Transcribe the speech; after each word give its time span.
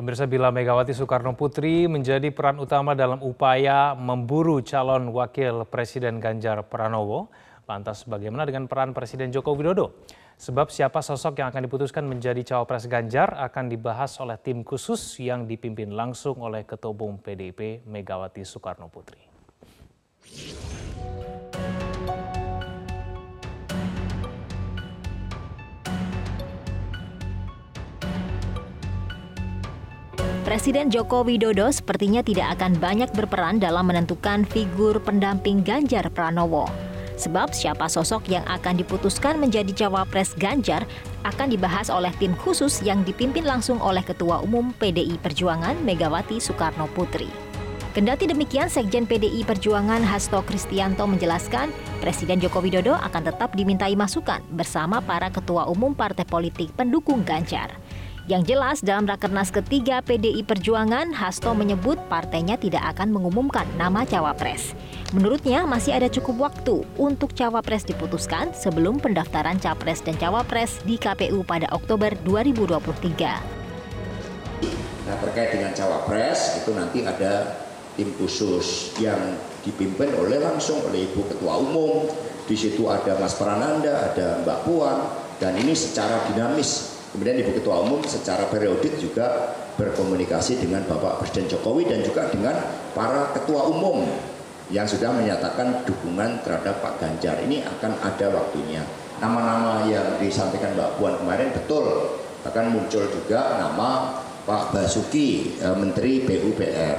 Pemirsa 0.00 0.24
bila 0.24 0.48
Megawati 0.48 0.96
Soekarno 0.96 1.36
Putri 1.36 1.84
menjadi 1.84 2.32
peran 2.32 2.56
utama 2.56 2.96
dalam 2.96 3.20
upaya 3.20 3.92
memburu 3.92 4.64
calon 4.64 5.12
wakil 5.12 5.68
Presiden 5.68 6.24
Ganjar 6.24 6.64
Pranowo, 6.64 7.28
lantas 7.68 8.08
bagaimana 8.08 8.48
dengan 8.48 8.64
peran 8.64 8.96
Presiden 8.96 9.28
Joko 9.28 9.52
Widodo? 9.52 10.00
Sebab 10.40 10.72
siapa 10.72 11.04
sosok 11.04 11.44
yang 11.44 11.52
akan 11.52 11.68
diputuskan 11.68 12.08
menjadi 12.08 12.40
cawapres 12.40 12.88
Ganjar 12.88 13.36
akan 13.44 13.68
dibahas 13.68 14.16
oleh 14.24 14.40
tim 14.40 14.64
khusus 14.64 15.20
yang 15.20 15.44
dipimpin 15.44 15.92
langsung 15.92 16.40
oleh 16.40 16.64
Ketua 16.64 16.96
Umum 16.96 17.20
PDIP 17.20 17.84
Megawati 17.84 18.40
Soekarno 18.40 18.88
Putri. 18.88 19.29
Presiden 30.50 30.90
Joko 30.90 31.22
Widodo 31.22 31.70
sepertinya 31.70 32.26
tidak 32.26 32.58
akan 32.58 32.74
banyak 32.82 33.06
berperan 33.14 33.62
dalam 33.62 33.86
menentukan 33.86 34.42
figur 34.42 34.98
pendamping 34.98 35.62
Ganjar 35.62 36.10
Pranowo. 36.10 36.66
Sebab 37.14 37.54
siapa 37.54 37.86
sosok 37.86 38.26
yang 38.26 38.42
akan 38.50 38.82
diputuskan 38.82 39.38
menjadi 39.38 39.86
cawapres 39.86 40.34
Ganjar 40.34 40.90
akan 41.22 41.54
dibahas 41.54 41.86
oleh 41.86 42.10
tim 42.18 42.34
khusus 42.34 42.82
yang 42.82 43.06
dipimpin 43.06 43.46
langsung 43.46 43.78
oleh 43.78 44.02
Ketua 44.02 44.42
Umum 44.42 44.74
PDI 44.74 45.22
Perjuangan 45.22 45.86
Megawati 45.86 46.42
Soekarno 46.42 46.90
Putri. 46.98 47.30
Kendati 47.94 48.26
demikian, 48.26 48.66
Sekjen 48.66 49.06
PDI 49.06 49.46
Perjuangan 49.46 50.02
Hasto 50.02 50.42
Kristianto 50.42 51.06
menjelaskan, 51.06 51.70
Presiden 52.02 52.42
Joko 52.42 52.58
Widodo 52.58 52.98
akan 52.98 53.22
tetap 53.22 53.54
dimintai 53.54 53.94
masukan 53.94 54.42
bersama 54.50 54.98
para 54.98 55.30
ketua 55.30 55.70
umum 55.70 55.94
partai 55.94 56.26
politik 56.26 56.74
pendukung 56.74 57.22
Ganjar. 57.22 57.79
Yang 58.30 58.54
jelas 58.54 58.78
dalam 58.78 59.10
Rakernas 59.10 59.50
ketiga 59.50 59.98
PDI 60.06 60.46
Perjuangan, 60.46 61.10
Hasto 61.10 61.50
menyebut 61.50 61.98
partainya 62.06 62.54
tidak 62.54 62.94
akan 62.94 63.10
mengumumkan 63.10 63.66
nama 63.74 64.06
cawapres. 64.06 64.70
Menurutnya 65.10 65.66
masih 65.66 65.98
ada 65.98 66.06
cukup 66.06 66.46
waktu 66.46 66.86
untuk 66.94 67.34
cawapres 67.34 67.82
diputuskan 67.82 68.54
sebelum 68.54 69.02
pendaftaran 69.02 69.58
capres 69.58 69.98
dan 70.06 70.14
cawapres 70.14 70.78
di 70.86 70.94
KPU 70.94 71.42
pada 71.42 71.66
Oktober 71.74 72.14
2023. 72.22 75.10
Nah 75.10 75.16
terkait 75.26 75.50
dengan 75.50 75.74
cawapres 75.74 76.62
itu 76.62 76.70
nanti 76.70 77.02
ada 77.02 77.66
tim 77.98 78.14
khusus 78.14 78.94
yang 79.02 79.18
dipimpin 79.66 80.14
oleh 80.14 80.38
langsung 80.38 80.78
oleh 80.86 81.10
Ibu 81.10 81.34
Ketua 81.34 81.66
Umum. 81.66 82.06
Di 82.46 82.54
situ 82.54 82.86
ada 82.86 83.18
Mas 83.18 83.34
Prananda, 83.34 84.14
ada 84.14 84.38
Mbak 84.46 84.70
Puan, 84.70 85.18
dan 85.42 85.58
ini 85.58 85.74
secara 85.74 86.30
dinamis 86.30 86.99
Kemudian 87.10 87.42
Ibu 87.42 87.58
Ketua 87.58 87.82
Umum 87.82 88.06
secara 88.06 88.46
periodik 88.46 88.94
juga 89.02 89.50
berkomunikasi 89.74 90.62
dengan 90.62 90.86
Bapak 90.86 91.18
Presiden 91.24 91.50
Jokowi 91.50 91.90
dan 91.90 92.06
juga 92.06 92.30
dengan 92.30 92.54
para 92.94 93.34
ketua 93.34 93.66
umum 93.66 94.06
yang 94.70 94.86
sudah 94.86 95.10
menyatakan 95.10 95.82
dukungan 95.82 96.46
terhadap 96.46 96.78
Pak 96.78 97.02
Ganjar. 97.02 97.42
Ini 97.42 97.66
akan 97.66 97.92
ada 98.06 98.26
waktunya. 98.30 98.86
Nama-nama 99.18 99.84
yang 99.90 100.22
disampaikan 100.22 100.78
Mbak 100.78 100.90
Puan 101.02 101.18
kemarin 101.18 101.50
betul. 101.50 102.14
Bahkan 102.46 102.66
muncul 102.70 103.04
juga 103.10 103.58
nama 103.58 104.22
Pak 104.46 104.70
Basuki, 104.70 105.58
eh, 105.58 105.76
Menteri 105.76 106.22
PUPR. 106.22 106.98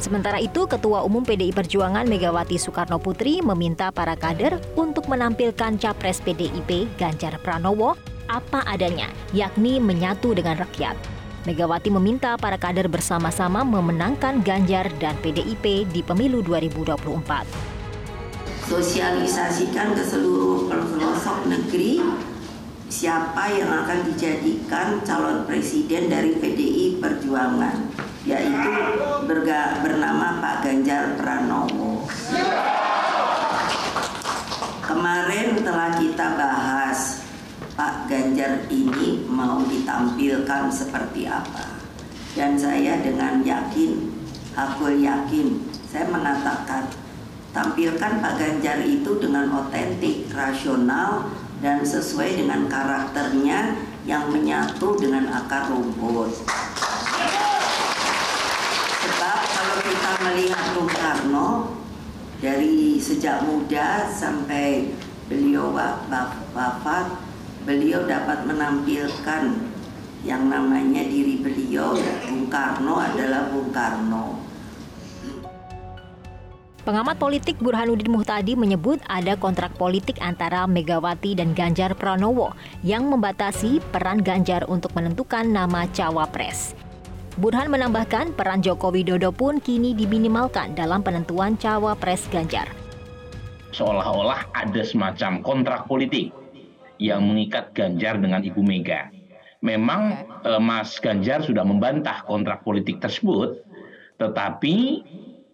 Sementara 0.00 0.40
itu, 0.40 0.64
Ketua 0.64 1.04
Umum 1.04 1.20
PDI 1.20 1.52
Perjuangan 1.52 2.08
Megawati 2.08 2.56
Soekarno 2.56 2.96
Putri 2.96 3.44
meminta 3.44 3.92
para 3.92 4.16
kader 4.16 4.56
untuk 4.72 5.12
menampilkan 5.12 5.76
capres 5.76 6.24
PDIP 6.24 6.88
Ganjar 6.96 7.36
Pranowo 7.44 7.92
apa 8.30 8.62
adanya, 8.62 9.10
yakni 9.34 9.82
menyatu 9.82 10.38
dengan 10.38 10.62
rakyat. 10.62 10.94
Megawati 11.50 11.90
meminta 11.90 12.38
para 12.38 12.54
kader 12.54 12.86
bersama-sama 12.86 13.66
memenangkan 13.66 14.38
Ganjar 14.46 14.86
dan 15.02 15.18
PDIP 15.18 15.90
di 15.90 16.06
pemilu 16.06 16.46
2024. 16.46 18.70
Sosialisasikan 18.70 19.98
ke 19.98 20.04
seluruh 20.06 20.70
pelosok 20.70 21.50
negeri 21.50 21.98
siapa 22.86 23.50
yang 23.50 23.82
akan 23.82 24.14
dijadikan 24.14 25.02
calon 25.02 25.42
presiden 25.48 26.06
dari 26.06 26.38
PDI 26.38 27.02
Perjuangan, 27.02 27.90
yaitu 28.28 28.70
berga, 29.26 29.82
bernama 29.82 30.38
Pak 30.38 30.56
Ganjar 30.62 31.18
Pranowo. 31.18 32.06
Kemarin 34.84 35.64
telah 35.64 35.96
kita 35.96 36.26
bahas 36.36 37.29
Pak 37.80 38.12
Ganjar 38.12 38.68
ini 38.68 39.24
mau 39.24 39.64
ditampilkan 39.64 40.68
seperti 40.68 41.24
apa. 41.24 41.80
Dan 42.36 42.52
saya 42.52 43.00
dengan 43.00 43.40
yakin, 43.40 44.20
aku 44.52 45.00
yakin, 45.00 45.64
saya 45.88 46.04
mengatakan 46.12 46.92
tampilkan 47.56 48.20
Pak 48.20 48.36
Ganjar 48.36 48.84
itu 48.84 49.16
dengan 49.16 49.64
otentik, 49.64 50.28
rasional, 50.28 51.32
dan 51.64 51.80
sesuai 51.80 52.44
dengan 52.44 52.68
karakternya 52.68 53.80
yang 54.04 54.28
menyatu 54.28 55.00
dengan 55.00 55.32
akar 55.40 55.72
rumput. 55.72 56.36
Sebab 59.00 59.38
kalau 59.56 59.76
kita 59.80 60.10
melihat 60.28 60.64
Bung 60.76 60.92
Karno 60.92 61.80
dari 62.44 63.00
sejak 63.00 63.48
muda 63.48 64.04
sampai 64.04 64.92
beliau 65.32 65.72
wafat 66.52 67.29
beliau 67.64 68.08
dapat 68.08 68.48
menampilkan 68.48 69.42
yang 70.24 70.48
namanya 70.48 71.04
diri 71.04 71.40
beliau 71.40 71.96
Bung 72.28 72.48
Karno 72.52 73.00
adalah 73.00 73.48
Bung 73.48 73.72
Karno. 73.72 74.40
Pengamat 76.80 77.20
politik 77.20 77.60
Burhanuddin 77.60 78.08
Muhtadi 78.08 78.56
menyebut 78.56 79.04
ada 79.04 79.36
kontrak 79.36 79.76
politik 79.76 80.16
antara 80.24 80.64
Megawati 80.64 81.36
dan 81.36 81.52
Ganjar 81.52 81.92
Pranowo 81.92 82.56
yang 82.80 83.04
membatasi 83.04 83.84
peran 83.92 84.24
Ganjar 84.24 84.64
untuk 84.64 84.96
menentukan 84.96 85.44
nama 85.44 85.84
cawapres. 85.92 86.72
Burhan 87.36 87.68
menambahkan 87.68 88.32
peran 88.32 88.64
Joko 88.64 88.90
Widodo 88.90 89.28
pun 89.30 89.60
kini 89.60 89.92
diminimalkan 89.92 90.72
dalam 90.72 91.04
penentuan 91.04 91.60
cawapres 91.60 92.26
Ganjar. 92.32 92.66
Seolah-olah 93.70 94.50
ada 94.56 94.82
semacam 94.82 95.44
kontrak 95.44 95.86
politik 95.86 96.34
yang 97.00 97.24
mengikat 97.24 97.72
Ganjar 97.72 98.20
dengan 98.20 98.44
Ibu 98.44 98.60
Mega. 98.60 99.08
Memang 99.64 100.28
eh, 100.44 100.60
Mas 100.60 101.00
Ganjar 101.00 101.40
sudah 101.40 101.64
membantah 101.64 102.22
kontrak 102.28 102.62
politik 102.62 103.00
tersebut, 103.00 103.64
tetapi 104.20 104.76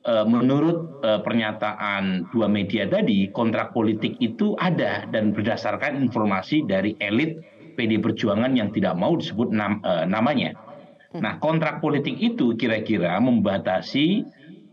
eh, 0.03 0.27
menurut 0.27 1.01
eh, 1.07 1.23
pernyataan 1.23 2.29
dua 2.35 2.51
media 2.51 2.91
tadi, 2.91 3.31
kontrak 3.31 3.71
politik 3.71 4.19
itu 4.19 4.59
ada 4.59 5.07
dan 5.15 5.31
berdasarkan 5.31 6.03
informasi 6.03 6.67
dari 6.67 6.99
elit 6.99 7.39
PD 7.77 8.01
Perjuangan 8.01 8.57
yang 8.57 8.73
tidak 8.75 8.99
mau 8.99 9.15
disebut 9.15 9.55
nam, 9.55 9.79
eh, 9.87 10.05
namanya. 10.09 10.57
Hmm. 11.15 11.23
Nah, 11.23 11.39
kontrak 11.39 11.79
politik 11.79 12.19
itu 12.19 12.57
kira-kira 12.59 13.15
membatasi 13.23 14.25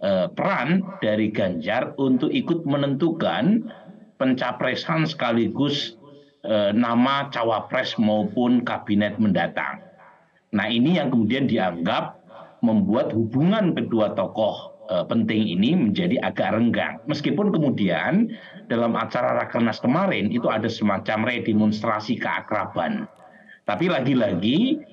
eh, 0.01 0.27
peran 0.33 0.81
dari 1.03 1.29
Ganjar 1.29 1.93
untuk 1.99 2.31
ikut 2.31 2.65
menentukan 2.65 3.69
pencapresan 4.17 5.03
sekaligus 5.09 5.99
eh, 6.43 6.71
nama 6.75 7.31
cawapres 7.31 7.95
maupun 7.95 8.61
kabinet 8.67 9.15
mendatang. 9.17 9.79
Nah 10.53 10.67
ini 10.69 10.99
yang 10.99 11.09
kemudian 11.09 11.49
dianggap 11.49 12.19
membuat 12.63 13.11
hubungan 13.15 13.71
kedua 13.73 14.13
tokoh 14.13 14.75
eh, 14.91 15.05
penting 15.07 15.47
ini 15.47 15.75
menjadi 15.75 16.19
agak 16.19 16.59
renggang. 16.59 16.99
Meskipun 17.07 17.49
kemudian 17.55 18.31
dalam 18.67 18.93
acara 18.99 19.39
Rakernas 19.39 19.79
kemarin 19.79 20.29
itu 20.31 20.51
ada 20.51 20.67
semacam 20.67 21.31
redemonstrasi 21.31 22.19
keakraban. 22.19 23.07
Tapi 23.63 23.87
lagi-lagi 23.87 24.83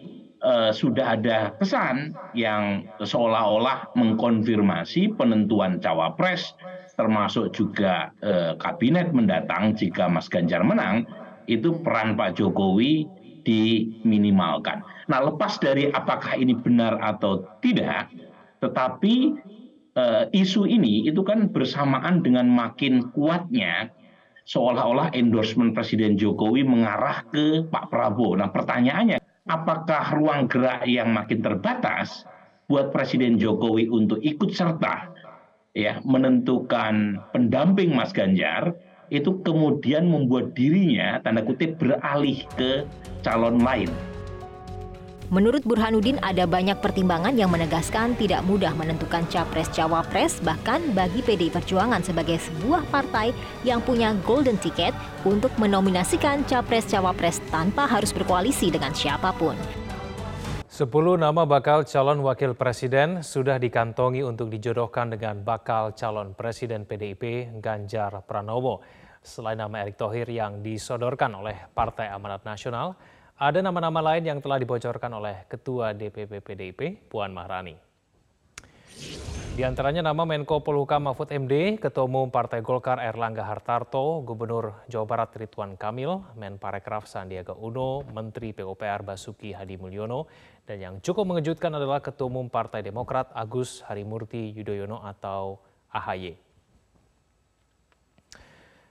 eh, 0.41 0.71
sudah 0.71 1.19
ada 1.19 1.51
pesan 1.59 2.15
yang 2.39 2.87
seolah-olah 3.03 3.91
mengkonfirmasi 3.99 5.19
penentuan 5.19 5.83
cawapres 5.83 6.55
termasuk 7.01 7.57
juga 7.57 8.13
kabinet 8.61 9.09
mendatang 9.17 9.73
jika 9.73 10.05
Mas 10.05 10.29
Ganjar 10.29 10.61
menang 10.61 11.09
itu 11.50 11.82
peran 11.82 12.14
Pak 12.14 12.38
Jokowi 12.38 13.11
diminimalkan. 13.43 14.87
Nah, 15.11 15.26
lepas 15.26 15.58
dari 15.58 15.91
apakah 15.91 16.38
ini 16.38 16.55
benar 16.55 17.02
atau 17.02 17.43
tidak, 17.58 18.06
tetapi 18.62 19.35
uh, 19.99 20.31
isu 20.31 20.70
ini 20.70 21.11
itu 21.11 21.26
kan 21.26 21.50
bersamaan 21.50 22.23
dengan 22.23 22.47
makin 22.47 23.11
kuatnya 23.11 23.91
seolah-olah 24.47 25.11
endorsement 25.19 25.75
Presiden 25.75 26.14
Jokowi 26.14 26.62
mengarah 26.62 27.26
ke 27.26 27.67
Pak 27.67 27.91
Prabowo. 27.91 28.38
Nah, 28.38 28.55
pertanyaannya, 28.55 29.19
apakah 29.50 30.14
ruang 30.14 30.47
gerak 30.47 30.87
yang 30.87 31.11
makin 31.11 31.43
terbatas 31.43 32.23
buat 32.70 32.94
Presiden 32.94 33.35
Jokowi 33.35 33.91
untuk 33.91 34.23
ikut 34.23 34.55
serta 34.55 35.11
ya 35.75 36.02
menentukan 36.02 37.19
pendamping 37.31 37.94
Mas 37.94 38.14
Ganjar 38.14 38.75
itu 39.11 39.43
kemudian 39.43 40.07
membuat 40.07 40.55
dirinya 40.55 41.19
tanda 41.21 41.43
kutip 41.43 41.77
beralih 41.77 42.47
ke 42.55 42.87
calon 43.21 43.61
lain. 43.61 43.91
Menurut 45.31 45.62
Burhanuddin 45.62 46.19
ada 46.27 46.43
banyak 46.43 46.83
pertimbangan 46.83 47.39
yang 47.39 47.55
menegaskan 47.55 48.19
tidak 48.19 48.43
mudah 48.43 48.75
menentukan 48.75 49.23
capres-cawapres 49.31 50.43
bahkan 50.43 50.83
bagi 50.91 51.23
PDI 51.23 51.55
Perjuangan 51.55 52.03
sebagai 52.03 52.43
sebuah 52.43 52.83
partai 52.91 53.31
yang 53.62 53.79
punya 53.79 54.11
golden 54.27 54.59
ticket 54.59 54.91
untuk 55.23 55.55
menominasikan 55.55 56.43
capres-cawapres 56.51 57.39
tanpa 57.47 57.87
harus 57.87 58.11
berkoalisi 58.11 58.75
dengan 58.75 58.91
siapa 58.91 59.31
pun. 59.39 59.55
Sepuluh 60.81 61.21
nama 61.21 61.44
bakal 61.44 61.85
calon 61.85 62.25
wakil 62.25 62.56
presiden 62.56 63.21
sudah 63.21 63.61
dikantongi 63.61 64.25
untuk 64.25 64.49
dijodohkan 64.49 65.12
dengan 65.12 65.44
bakal 65.44 65.93
calon 65.93 66.32
presiden 66.32 66.88
PDIP 66.88 67.53
Ganjar 67.61 68.25
Pranowo. 68.25 68.81
Selain 69.21 69.61
nama 69.61 69.85
Erick 69.85 70.00
Thohir 70.00 70.25
yang 70.32 70.65
disodorkan 70.65 71.37
oleh 71.37 71.69
Partai 71.77 72.09
Amanat 72.09 72.49
Nasional, 72.49 72.97
ada 73.37 73.61
nama-nama 73.61 74.00
lain 74.00 74.25
yang 74.25 74.41
telah 74.41 74.56
dibocorkan 74.56 75.12
oleh 75.21 75.44
Ketua 75.53 75.93
DPP 75.93 76.41
PDIP, 76.41 77.12
Puan 77.12 77.29
Maharani. 77.37 77.76
Di 79.50 79.67
antaranya 79.67 80.06
nama 80.06 80.23
Menko 80.23 80.62
Polhukam 80.62 81.11
Mahfud 81.11 81.26
MD, 81.26 81.75
Ketua 81.82 82.06
Umum 82.06 82.31
Partai 82.31 82.62
Golkar 82.62 83.02
Erlangga 83.02 83.43
Hartarto, 83.43 84.23
Gubernur 84.23 84.87
Jawa 84.87 85.05
Barat 85.11 85.35
Ridwan 85.35 85.75
Kamil, 85.75 86.23
Menparekraf 86.38 87.11
Sandiaga 87.11 87.58
Uno, 87.58 88.06
Menteri 88.14 88.55
PUPR 88.55 89.02
Basuki 89.02 89.50
Hadi 89.50 89.75
Mulyono, 89.75 90.31
dan 90.62 90.79
yang 90.79 90.94
cukup 91.02 91.26
mengejutkan 91.26 91.75
adalah 91.75 91.99
Ketua 91.99 92.31
Umum 92.31 92.47
Partai 92.47 92.87
Demokrat 92.87 93.35
Agus 93.35 93.82
Harimurti 93.91 94.55
Yudhoyono 94.55 95.02
atau 95.02 95.58
AHY. 95.91 96.50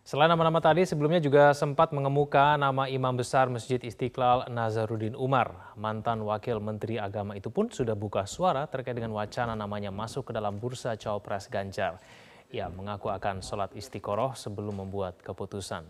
Selain 0.10 0.26
nama-nama 0.26 0.58
tadi, 0.58 0.90
sebelumnya 0.90 1.22
juga 1.22 1.54
sempat 1.54 1.94
mengemuka 1.94 2.58
nama 2.58 2.90
Imam 2.90 3.14
Besar 3.14 3.46
Masjid 3.46 3.78
Istiqlal 3.78 4.50
Nazaruddin 4.50 5.14
Umar. 5.14 5.78
Mantan 5.78 6.26
Wakil 6.26 6.58
Menteri 6.58 6.98
Agama 6.98 7.38
itu 7.38 7.54
pun 7.54 7.70
sudah 7.70 7.94
buka 7.94 8.26
suara 8.26 8.66
terkait 8.66 8.98
dengan 8.98 9.14
wacana 9.14 9.54
namanya 9.54 9.94
masuk 9.94 10.26
ke 10.26 10.32
dalam 10.34 10.58
bursa 10.58 10.98
Cawapres 10.98 11.46
Ganjar. 11.46 12.02
Ia 12.50 12.74
mengaku 12.74 13.14
akan 13.14 13.46
sholat 13.46 13.70
istiqoroh 13.78 14.34
sebelum 14.34 14.82
membuat 14.82 15.22
keputusan. 15.22 15.86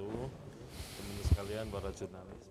Teman 0.00 1.24
sekalian, 1.28 1.68
para 1.68 1.92
jurnalis. 1.92 2.50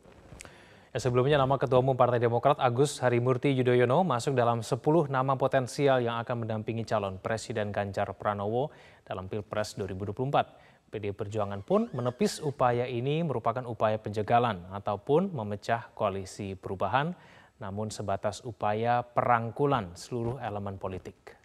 Ya, 0.89 0.97
sebelumnya 0.97 1.38
nama 1.38 1.53
Ketua 1.62 1.86
Umum 1.86 1.94
Partai 1.94 2.18
Demokrat 2.18 2.57
Agus 2.57 2.97
Harimurti 3.06 3.53
Yudhoyono 3.53 4.01
masuk 4.01 4.33
dalam 4.33 4.65
10 4.65 4.81
nama 5.06 5.38
potensial 5.38 6.01
yang 6.01 6.18
akan 6.18 6.41
mendampingi 6.41 6.81
calon 6.81 7.21
Presiden 7.21 7.69
Ganjar 7.69 8.09
Pranowo 8.18 8.74
dalam 9.06 9.30
Pilpres 9.30 9.77
2024. 9.77 10.89
PD 10.89 11.13
Perjuangan 11.13 11.62
pun 11.62 11.94
menepis 11.94 12.41
upaya 12.41 12.89
ini 12.89 13.21
merupakan 13.21 13.62
upaya 13.69 14.01
penjagalan 14.01 14.65
ataupun 14.74 15.30
memecah 15.30 15.94
koalisi 15.94 16.57
perubahan, 16.57 17.13
namun 17.62 17.94
sebatas 17.94 18.41
upaya 18.41 19.06
perangkulan 19.06 19.94
seluruh 19.94 20.41
elemen 20.41 20.81
politik. 20.81 21.38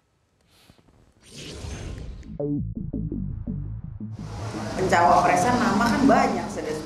Pencawapresan 4.80 5.56
nama 5.60 5.84
kan 5.84 6.02
banyak, 6.08 6.46
sudah 6.48 6.76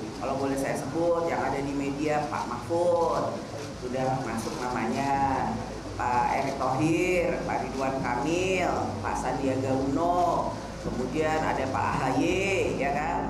10 0.00 0.10
kalau 0.20 0.36
boleh 0.36 0.52
saya 0.60 0.76
sebut 0.76 1.32
yang 1.32 1.40
ada 1.40 1.56
di 1.64 1.72
media 2.10 2.26
Pak 2.26 2.42
Mahfud 2.50 3.38
sudah 3.86 4.18
masuk 4.26 4.50
namanya 4.58 5.46
Pak 5.94 6.42
Erick 6.42 6.58
Thohir, 6.58 7.38
Pak 7.46 7.62
Ridwan 7.62 8.02
Kamil, 8.02 8.66
Pak 8.98 9.14
Sandiaga 9.14 9.70
Uno, 9.78 10.50
kemudian 10.82 11.38
ada 11.38 11.62
Pak 11.70 11.86
AHY, 12.02 12.82
ya 12.82 12.90
kan? 12.90 13.20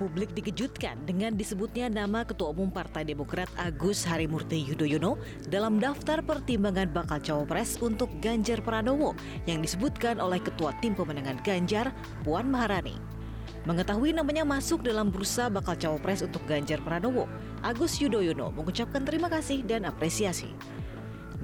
publik 0.00 0.32
dikejutkan 0.32 0.96
dengan 1.04 1.36
disebutnya 1.36 1.92
nama 1.92 2.24
Ketua 2.24 2.56
Umum 2.56 2.72
Partai 2.72 3.04
Demokrat 3.04 3.52
Agus 3.60 4.08
Harimurti 4.08 4.64
Yudhoyono 4.64 5.20
dalam 5.52 5.76
daftar 5.76 6.24
pertimbangan 6.24 6.88
bakal 6.88 7.20
cawapres 7.20 7.76
untuk 7.84 8.08
Ganjar 8.24 8.64
Pranowo 8.64 9.12
yang 9.44 9.60
disebutkan 9.60 10.16
oleh 10.16 10.40
Ketua 10.40 10.72
Tim 10.80 10.96
Pemenangan 10.96 11.44
Ganjar, 11.44 11.92
Puan 12.24 12.48
Maharani. 12.48 13.19
Mengetahui 13.68 14.16
namanya 14.16 14.44
masuk 14.46 14.80
dalam 14.80 15.12
bursa 15.12 15.52
bakal 15.52 15.76
cawapres 15.76 16.24
untuk 16.24 16.40
Ganjar 16.48 16.80
Pranowo, 16.80 17.28
Agus 17.60 18.00
Yudhoyono 18.00 18.48
mengucapkan 18.56 19.04
terima 19.04 19.28
kasih 19.28 19.60
dan 19.66 19.84
apresiasi. 19.84 20.52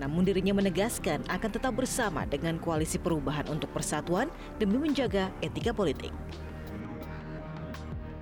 Namun 0.01 0.25
dirinya 0.25 0.57
menegaskan 0.57 1.25
akan 1.29 1.51
tetap 1.53 1.73
bersama 1.77 2.25
dengan 2.29 2.61
koalisi 2.61 2.97
perubahan 3.01 3.49
untuk 3.49 3.73
persatuan 3.73 4.29
demi 4.61 4.77
menjaga 4.77 5.33
etika 5.41 5.73
politik 5.73 6.13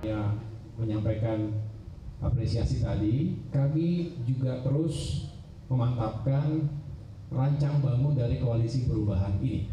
yang 0.05 0.37
menyampaikan 0.77 1.49
apresiasi 2.21 2.85
tadi, 2.85 3.41
kami 3.49 4.13
juga 4.23 4.61
terus 4.61 5.27
memantapkan 5.65 6.69
rancang 7.33 7.81
bangun 7.81 8.13
dari 8.13 8.37
koalisi 8.37 8.85
perubahan 8.85 9.41
ini. 9.41 9.65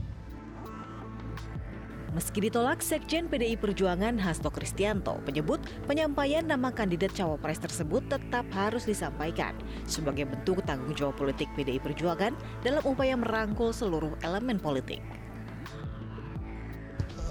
Meski 2.12 2.44
ditolak, 2.44 2.84
Sekjen 2.84 3.24
PDI 3.24 3.56
Perjuangan 3.56 4.20
Hasto 4.20 4.52
Kristianto 4.52 5.16
menyebut 5.24 5.64
penyampaian 5.88 6.44
nama 6.44 6.68
kandidat 6.68 7.16
cawapres 7.16 7.56
tersebut 7.56 8.04
tetap 8.04 8.44
harus 8.52 8.84
disampaikan 8.84 9.56
sebagai 9.88 10.28
bentuk 10.28 10.60
tanggung 10.68 10.92
jawab 10.92 11.16
politik 11.16 11.48
PDI 11.56 11.80
Perjuangan 11.80 12.36
dalam 12.60 12.84
upaya 12.84 13.16
merangkul 13.16 13.72
seluruh 13.72 14.12
elemen 14.20 14.60
politik. 14.60 15.00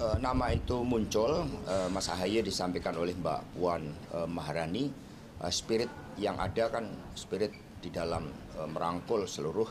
Eh, 0.02 0.16
nama 0.18 0.50
itu 0.50 0.82
muncul, 0.82 1.46
uh, 1.46 1.86
Mas 1.86 2.10
Ahaye 2.10 2.42
disampaikan 2.42 2.98
oleh 2.98 3.14
Mbak 3.14 3.54
Puan 3.54 3.86
uh, 4.10 4.26
Maharani, 4.26 4.90
spirit 5.54 6.18
yang 6.18 6.34
ada 6.42 6.66
kan 6.74 6.90
spirit 7.14 7.54
di 7.78 7.90
dalam 7.94 8.26
merangkul 8.66 9.30
seluruh 9.30 9.70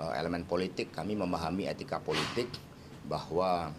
uh, 0.00 0.16
elemen 0.16 0.48
politik. 0.48 0.96
Kami 0.96 1.12
memahami 1.12 1.68
etika 1.68 2.00
politik 2.00 2.48
bahwa 3.04 3.76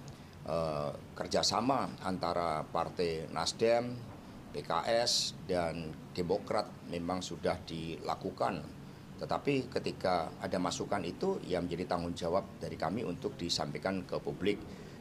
uh, 0.47 0.91
kerjasama 1.13 2.01
antara 2.03 2.63
Partai 2.63 3.27
Nasdem, 3.29 3.93
PKS, 4.55 5.35
dan 5.45 5.91
Demokrat 6.15 6.89
memang 6.89 7.21
sudah 7.21 7.59
dilakukan. 7.61 8.63
Tetapi 9.17 9.69
ketika 9.69 10.33
ada 10.41 10.57
masukan 10.57 11.01
itu, 11.05 11.41
yang 11.45 11.65
menjadi 11.65 11.93
tanggung 11.93 12.13
jawab 12.13 12.57
dari 12.61 12.77
kami 12.77 13.05
untuk 13.05 13.37
disampaikan 13.37 14.05
ke 14.05 14.17
publik 14.21 14.57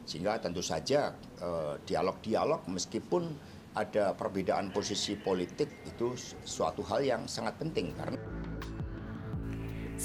sehingga 0.07 0.39
tentu 0.39 0.63
saja 0.63 1.11
eh, 1.43 1.75
dialog-dialog 1.83 2.63
meskipun 2.71 3.23
ada 3.75 4.15
perbedaan 4.15 4.71
posisi 4.73 5.19
politik 5.19 5.85
itu 5.85 6.15
suatu 6.47 6.81
hal 6.87 7.03
yang 7.03 7.21
sangat 7.27 7.59
penting 7.59 7.93
karena 7.93 8.17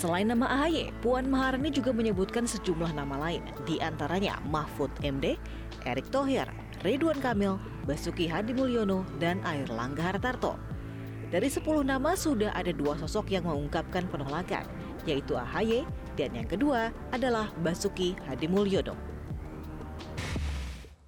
Selain 0.03 0.27
nama 0.27 0.67
AHY, 0.67 0.91
Puan 0.99 1.31
Maharani 1.31 1.71
juga 1.71 1.95
menyebutkan 1.95 2.43
sejumlah 2.43 2.91
nama 2.91 3.23
lain, 3.23 3.47
di 3.63 3.79
antaranya 3.79 4.35
Mahfud 4.51 4.91
MD, 4.99 5.39
Erick 5.87 6.11
Thohir, 6.11 6.51
Ridwan 6.83 7.23
Kamil, 7.23 7.55
Basuki 7.87 8.27
Hadi 8.27 8.51
Mulyono, 8.51 9.07
dan 9.23 9.39
Air 9.47 9.71
Langga 9.71 10.03
Hartarto. 10.11 10.59
Dari 11.31 11.47
10 11.47 11.87
nama 11.87 12.19
sudah 12.19 12.51
ada 12.51 12.75
dua 12.75 12.99
sosok 12.99 13.31
yang 13.31 13.47
mengungkapkan 13.47 14.11
penolakan, 14.11 14.67
yaitu 15.07 15.39
AHY 15.39 15.87
dan 16.19 16.35
yang 16.35 16.51
kedua 16.51 16.91
adalah 17.15 17.55
Basuki 17.63 18.19
Hadi 18.27 18.51
Mulyono. 18.51 19.12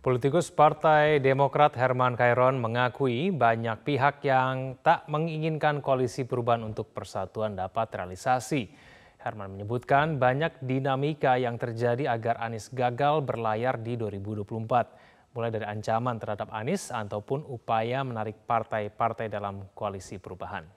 Politikus 0.05 0.53
Partai 0.53 1.17
Demokrat 1.17 1.81
Herman 1.81 2.13
Kairon 2.13 2.61
mengakui 2.61 3.33
banyak 3.33 3.89
pihak 3.89 4.21
yang 4.21 4.77
tak 4.85 5.09
menginginkan 5.09 5.81
koalisi 5.81 6.29
perubahan 6.29 6.61
untuk 6.61 6.93
persatuan 6.93 7.57
dapat 7.57 7.89
realisasi. 7.89 8.69
Herman 9.17 9.57
menyebutkan 9.57 10.21
banyak 10.21 10.61
dinamika 10.61 11.41
yang 11.41 11.57
terjadi 11.57 12.13
agar 12.13 12.37
Anies 12.37 12.69
gagal 12.69 13.25
berlayar 13.25 13.81
di 13.81 13.97
2024, 13.97 15.33
mulai 15.33 15.49
dari 15.49 15.65
ancaman 15.65 16.21
terhadap 16.21 16.53
Anies 16.53 16.93
ataupun 16.93 17.49
upaya 17.49 18.05
menarik 18.05 18.45
partai-partai 18.45 19.33
dalam 19.33 19.73
koalisi 19.73 20.21
perubahan. 20.21 20.69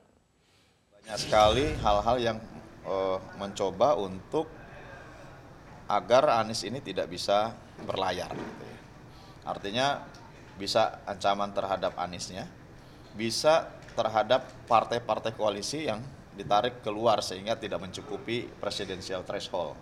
Banyak 1.04 1.20
sekali 1.20 1.76
hal-hal 1.84 2.18
yang 2.24 2.40
uh, 2.88 3.20
mencoba 3.36 4.00
untuk 4.00 4.48
agar 5.92 6.32
Anies 6.48 6.64
ini 6.64 6.80
tidak 6.80 7.12
bisa 7.12 7.52
berlayar. 7.84 8.32
Gitu 8.32 8.64
ya. 8.64 8.77
Artinya 9.48 10.04
bisa 10.60 11.00
ancaman 11.08 11.56
terhadap 11.56 11.96
Aniesnya, 11.96 12.44
bisa 13.16 13.72
terhadap 13.96 14.46
partai-partai 14.68 15.34
koalisi 15.34 15.88
yang 15.88 16.04
ditarik 16.38 16.86
keluar 16.86 17.24
sehingga 17.24 17.58
tidak 17.58 17.82
mencukupi 17.82 18.46
presidensial 18.60 19.26
threshold. 19.26 19.74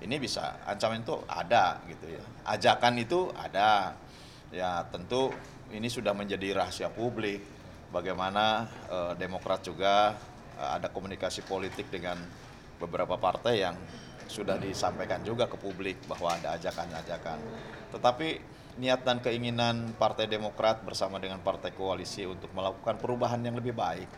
Ini 0.00 0.16
bisa 0.16 0.64
ancaman 0.64 1.02
itu 1.02 1.16
ada 1.28 1.82
gitu 1.90 2.06
ya. 2.08 2.24
Ajakan 2.46 2.94
itu 3.02 3.28
ada. 3.34 3.98
Ya 4.54 4.86
tentu 4.86 5.34
ini 5.74 5.90
sudah 5.90 6.14
menjadi 6.14 6.54
rahasia 6.54 6.86
publik 6.86 7.42
bagaimana 7.90 8.70
eh, 8.86 9.12
Demokrat 9.18 9.66
juga 9.66 10.14
eh, 10.56 10.70
ada 10.78 10.88
komunikasi 10.88 11.42
politik 11.42 11.90
dengan 11.90 12.16
beberapa 12.78 13.16
partai 13.16 13.62
yang 13.62 13.76
sudah 14.26 14.56
disampaikan 14.56 15.20
juga 15.22 15.46
ke 15.46 15.56
publik 15.60 16.00
bahwa 16.08 16.34
ada 16.34 16.56
ajakan-ajakan. 16.56 17.38
Tetapi 17.92 18.28
niat 18.80 19.06
dan 19.06 19.22
keinginan 19.22 19.94
Partai 19.94 20.26
Demokrat 20.26 20.82
bersama 20.82 21.22
dengan 21.22 21.38
Partai 21.38 21.70
Koalisi 21.70 22.26
untuk 22.26 22.50
melakukan 22.50 22.98
perubahan 22.98 23.38
yang 23.44 23.54
lebih 23.54 23.76
baik 23.76 24.08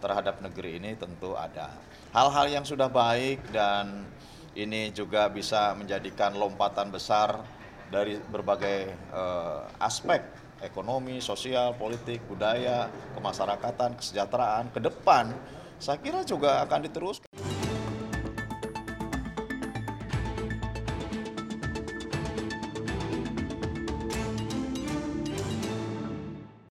terhadap 0.00 0.40
negeri 0.40 0.80
ini 0.80 0.96
tentu 0.96 1.36
ada. 1.36 1.72
Hal-hal 2.16 2.48
yang 2.48 2.64
sudah 2.64 2.88
baik 2.88 3.52
dan 3.52 4.08
ini 4.56 4.88
juga 4.94 5.28
bisa 5.28 5.76
menjadikan 5.76 6.32
lompatan 6.32 6.88
besar 6.88 7.44
dari 7.92 8.16
berbagai 8.16 8.88
uh, 9.12 9.68
aspek 9.84 10.24
ekonomi, 10.64 11.20
sosial, 11.20 11.76
politik, 11.76 12.24
budaya, 12.24 12.88
kemasyarakatan, 13.12 14.00
kesejahteraan 14.00 14.72
ke 14.72 14.80
depan 14.80 15.28
saya 15.76 16.00
kira 16.00 16.24
juga 16.24 16.64
akan 16.64 16.88
diteruskan. 16.88 17.28